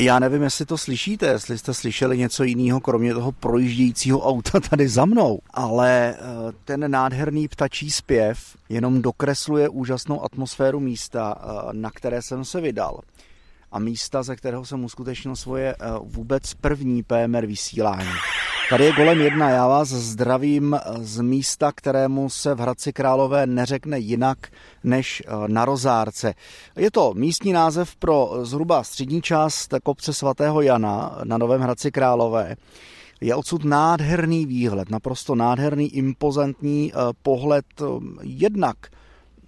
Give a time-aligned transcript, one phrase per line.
[0.00, 4.88] Já nevím, jestli to slyšíte, jestli jste slyšeli něco jiného, kromě toho projíždějícího auta tady
[4.88, 6.18] za mnou, ale eh,
[6.64, 13.00] ten nádherný ptačí zpěv jenom dokresluje úžasnou atmosféru místa, eh, na které jsem se vydal
[13.72, 18.10] a místa, ze kterého jsem uskutečnil svoje eh, vůbec první PMR vysílání.
[18.70, 23.98] Tady je Golem jedna, já vás zdravím z místa, kterému se v Hradci Králové neřekne
[23.98, 24.38] jinak
[24.84, 26.34] než eh, na Rozárce.
[26.76, 32.56] Je to místní název pro zhruba střední část kopce svatého Jana na Novém Hradci Králové.
[33.20, 37.66] Je odsud nádherný výhled, naprosto nádherný, impozantní eh, pohled
[38.22, 38.76] jednak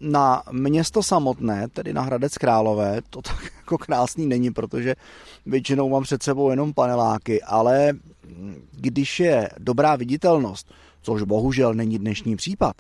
[0.01, 4.95] na město samotné, tedy na Hradec Králové, to tak jako krásný není, protože
[5.47, 7.93] většinou mám před sebou jenom paneláky, ale
[8.73, 12.77] když je dobrá viditelnost, což bohužel není dnešní případ,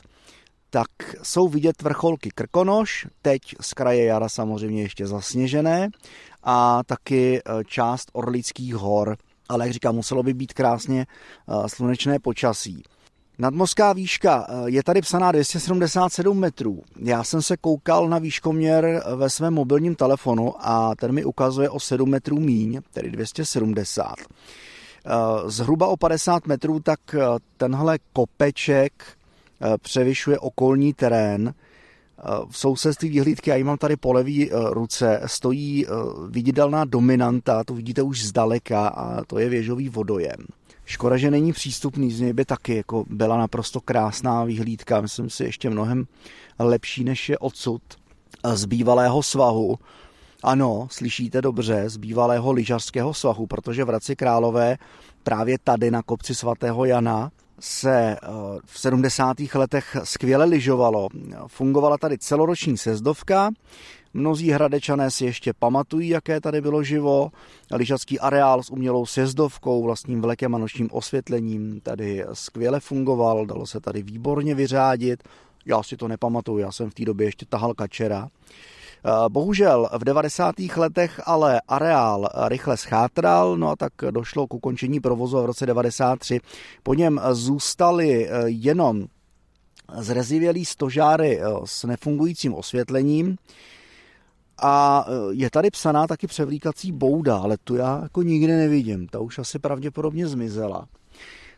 [0.70, 0.88] tak
[1.22, 5.88] jsou vidět vrcholky Krkonoš, teď z kraje jara samozřejmě ještě zasněžené,
[6.42, 9.16] a taky e, část Orlických hor,
[9.48, 12.82] ale jak říkám, muselo by být krásně e, slunečné počasí.
[13.38, 16.82] Nadmořská výška eh, je tady psaná 277 metrů.
[16.98, 21.80] Já jsem se koukal na výškoměr ve svém mobilním telefonu a ten mi ukazuje o
[21.80, 24.14] 7 metrů míň, tedy 270.
[24.18, 25.10] Eh,
[25.46, 27.20] zhruba o 50 metrů tak eh,
[27.56, 28.92] tenhle kopeček
[29.82, 31.54] převyšuje okolní terén.
[32.50, 35.86] V sousedství výhlídky, já ji mám tady po levý ruce, stojí
[36.28, 40.36] viditelná dominanta, to vidíte už zdaleka a to je věžový vodojem.
[40.86, 45.44] Škoda, že není přístupný, z něj by taky jako byla naprosto krásná výhlídka, myslím si
[45.44, 46.04] ještě mnohem
[46.58, 47.82] lepší, než je odsud
[48.54, 49.78] z bývalého svahu.
[50.42, 54.76] Ano, slyšíte dobře, z bývalého lyžařského svahu, protože v Hradci Králové
[55.22, 58.18] právě tady na kopci svatého Jana se eh,
[58.64, 59.36] v 70.
[59.54, 61.08] letech skvěle lyžovalo.
[61.46, 63.50] Fungovala tady celoroční sezdovka,
[64.16, 67.30] Mnozí hradečané si ještě pamatují, jaké tady bylo živo.
[67.72, 73.80] Lyžacký areál s umělou sjezdovkou, vlastním vlekem a nočním osvětlením tady skvěle fungoval, dalo se
[73.80, 75.22] tady výborně vyřádit.
[75.66, 78.28] Já si to nepamatuju, já jsem v té době ještě tahal kačera.
[78.28, 80.54] Eh, bohužel v 90.
[80.76, 86.40] letech ale areál rychle schátral, no a tak došlo k ukončení provozu v roce 93.
[86.82, 89.06] Po něm zůstaly eh, jenom
[89.98, 93.36] zrezivělý stožáry eh, s nefungujícím osvětlením.
[94.58, 99.08] A e, je tady psaná taky převlíkací bouda, ale tu já jako nikdy nevidím.
[99.08, 100.88] Ta už asi pravděpodobně zmizela.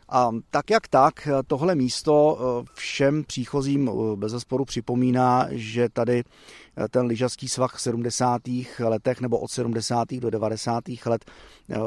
[0.09, 6.23] A tak jak tak, tohle místo e, všem příchozím e, bez zesporu připomíná, že tady
[6.91, 8.41] ten lyžařský svah v 70.
[8.79, 10.07] letech nebo od 70.
[10.11, 10.83] do 90.
[11.05, 11.25] let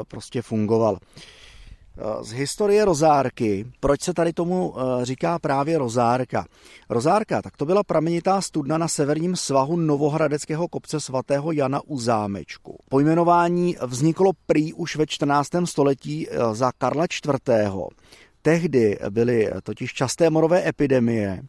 [0.07, 0.97] prostě fungoval.
[2.21, 6.45] Z historie rozárky, proč se tady tomu eh, říká právě rozárka?
[6.89, 12.79] Rozárka, tak to byla pramenitá studna na severním svahu Novohradeckého kopce svatého Jana u zámečku.
[12.89, 15.49] Pojmenování vzniklo prý už ve 14.
[15.65, 17.71] století eh, za Karla IV.
[18.41, 21.41] Tehdy byly totiž časté morové epidemie.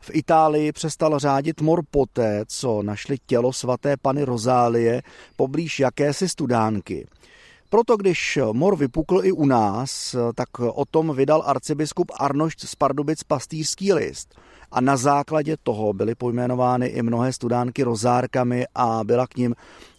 [0.00, 5.02] V Itálii přestal řádit mor poté, co našli tělo svaté pany Rozálie
[5.36, 7.06] poblíž jakési studánky.
[7.74, 13.22] Proto když mor vypukl i u nás, tak o tom vydal arcibiskup Arnošt z Pardubic
[13.22, 14.34] pastýřský list.
[14.72, 19.54] A na základě toho byly pojmenovány i mnohé studánky rozárkami a byla k ním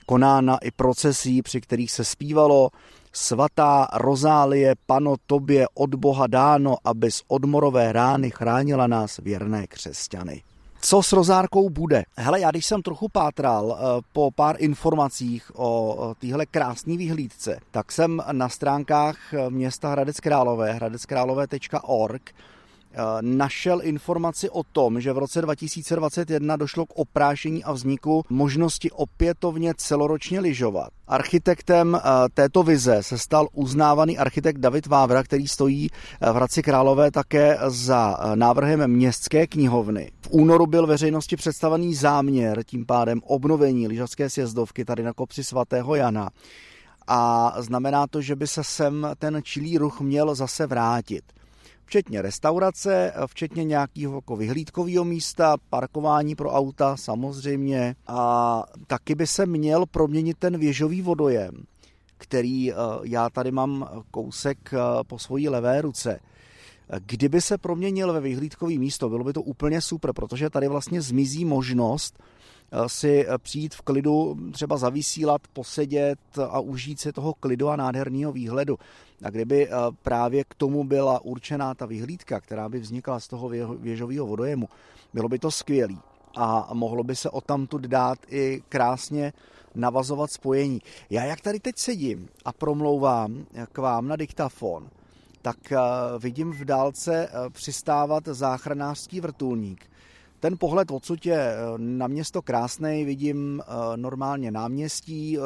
[0.05, 2.69] konána i procesí, při kterých se zpívalo
[3.13, 10.43] Svatá Rozálie, pano tobě od Boha dáno, abys od morové rány chránila nás věrné křesťany
[10.85, 12.03] co s rozárkou bude.
[12.17, 17.91] Hele, já když jsem trochu pátral eh, po pár informacích o téhle krásné výhlídce, tak
[17.91, 19.17] jsem na stránkách
[19.49, 22.33] města Hradec Králové, hradeckrálové.org, Eh,
[23.21, 29.73] našel informaci o tom, že v roce 2021 došlo k oprášení a vzniku možnosti opětovně
[29.77, 30.89] celoročně lyžovat.
[31.07, 36.63] Architektem eh, této vize se stal uznávaný architekt David Vávra, který stojí eh, v Hradci
[36.63, 40.11] Králové také za návrhem městské knihovny.
[40.21, 45.95] V únoru byl veřejnosti představený záměr, tím pádem obnovení lyžařské sjezdovky tady na kopci svatého
[45.95, 46.29] Jana
[47.07, 51.23] a znamená to, že by se sem ten čilý ruch měl zase vrátit
[51.85, 59.45] včetně restaurace, včetně nějakého jako vyhlídkového místa, parkování pro auta samozřejmě a taky by se
[59.45, 61.51] měl proměnit ten věžový vodojem,
[62.17, 64.77] který eh, já tady mám kousek eh,
[65.07, 66.19] po svojí levé ruce.
[67.05, 71.45] Kdyby se proměnil ve vyhlídkový místo, bylo by to úplně super, protože tady vlastně zmizí
[71.45, 72.19] možnost
[72.87, 76.19] si eh, přijít v klidu, třeba zavysílat, posedět
[76.49, 78.79] a užít si toho klidu a nádherného výhledu.
[79.23, 79.71] A kdyby eh,
[80.03, 84.69] právě k tomu byla určená ta vyhlídka, která by vznikla z toho věžového vodojemu,
[85.13, 85.99] bylo by to skvělý.
[86.37, 89.33] a mohlo by se o tamtud dát i krásně
[89.75, 90.81] navazovat spojení.
[91.09, 94.89] Já jak tady teď sedím a promlouvám k vám na diktafon,
[95.41, 95.77] tak eh,
[96.19, 99.89] vidím v dálce eh, přistávat záchranářský vrtulník.
[100.39, 103.61] Ten pohled odsud je eh, na město krásný, vidím
[103.95, 105.37] normálně náměstí,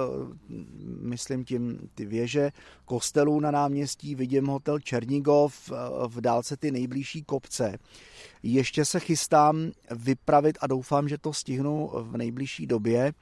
[1.02, 2.52] myslím tím ty věže
[2.86, 5.72] kostelů na náměstí, vidím hotel Černigov,
[6.08, 7.78] v dálce ty nejbližší kopce.
[8.44, 13.14] Ještě se chystám vypravit a doufám, že to stihnu v nejbližší době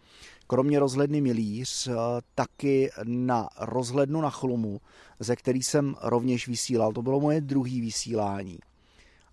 [0.47, 1.93] kromě rozhledny Milíř, eh,
[2.35, 4.81] taky na rozhlednu na Chlumu,
[5.19, 6.93] ze který jsem rovněž vysílal.
[6.93, 8.59] To bylo moje druhé vysílání.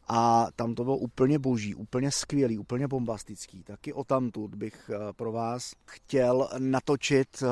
[0.09, 3.63] A tam to bylo úplně boží, úplně skvělý, úplně bombastický.
[3.63, 7.47] Taky o tamtud bych eh, pro vás chtěl natočit eh,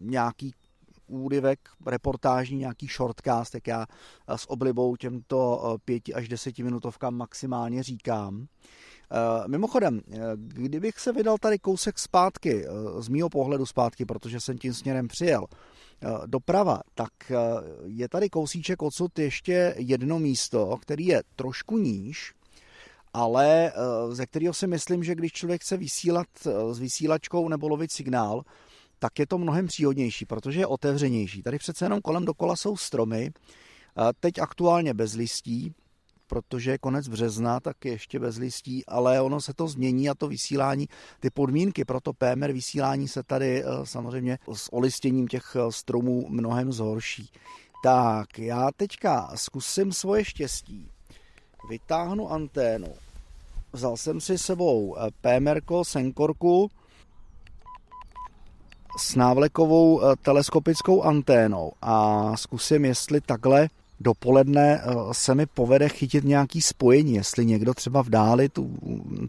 [0.00, 0.54] nějaký
[1.06, 3.86] úryvek reportážní, nějaký shortcast, jak já
[4.36, 8.46] s oblibou těmto pěti až deseti minutovkám maximálně říkám.
[9.10, 14.40] Eh, mimochodem, eh, kdybych se vydal tady kousek zpátky, eh, z mýho pohledu zpátky, protože
[14.40, 15.46] jsem tím směrem přijel,
[16.26, 17.12] doprava, tak
[17.84, 22.34] je tady kousíček odsud ještě jedno místo, který je trošku níž,
[23.12, 23.72] ale
[24.10, 26.26] ze kterého si myslím, že když člověk chce vysílat
[26.72, 28.42] s vysílačkou nebo lovit signál,
[28.98, 31.42] tak je to mnohem příhodnější, protože je otevřenější.
[31.42, 33.30] Tady přece jenom kolem dokola jsou stromy,
[34.20, 35.74] teď aktuálně bez listí,
[36.26, 40.28] protože je konec března, tak ještě bez listí, ale ono se to změní a to
[40.28, 40.88] vysílání,
[41.20, 46.26] ty podmínky pro to PMR vysílání se tady eh, samozřejmě s olistěním těch eh, stromů
[46.28, 47.30] mnohem zhorší.
[47.82, 50.90] Tak, já teďka zkusím svoje štěstí.
[51.68, 52.94] Vytáhnu anténu.
[53.72, 56.70] Vzal jsem si sebou eh, PMR Senkorku
[58.98, 63.68] s návlekovou teleskopickou anténou a zkusím, jestli takhle
[64.00, 68.70] dopoledne eh, se mi povede chytit nějaký spojení, jestli někdo třeba v dáli tu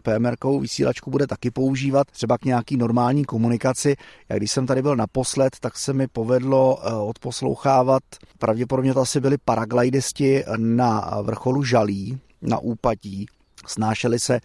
[0.02, 3.96] PMR vysílačku bude taky používat, třeba k nějaký normální komunikaci.
[4.28, 8.02] Já když jsem tady byl naposled, tak se mi povedlo eh, odposlouchávat,
[8.38, 13.26] pravděpodobně to asi byli paraglidisti na vrcholu Žalí, na úpatí,
[13.66, 14.40] snášeli se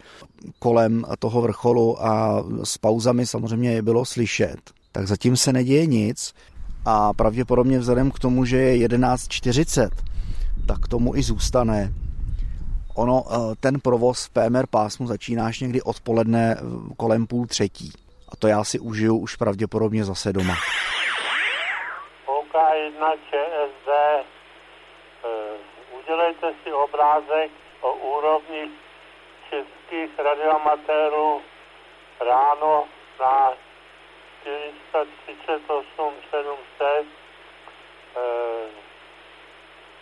[0.58, 4.56] kolem toho vrcholu a s pauzami samozřejmě je bylo slyšet.
[4.92, 6.34] Tak zatím se neděje nic
[6.84, 9.88] a pravděpodobně vzhledem k tomu, že je 11.40,
[10.66, 11.88] tak tomu i zůstane.
[12.96, 16.62] Ono, eh, ten provoz v PMR pásmu začíná až někdy odpoledne eh,
[16.96, 17.92] kolem půl třetí.
[18.32, 20.54] A to já si užiju už pravděpodobně zase doma.
[22.26, 24.24] OK1 ČSD, eh,
[25.98, 27.50] udělejte si obrázek
[27.80, 28.70] o úrovni
[29.50, 31.40] českých radioamatérů
[32.20, 32.84] ráno
[33.20, 33.52] na
[34.42, 37.06] 438 700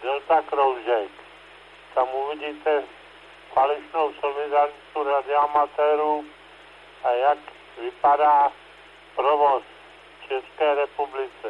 [0.02, 1.10] Delta Kroužek.
[1.94, 2.82] Tam uvidíte
[3.54, 6.24] falešnou solidaritu radioamatérů
[7.04, 7.38] a jak
[7.78, 8.52] vypadá
[9.14, 9.62] provoz
[10.28, 11.48] České republiky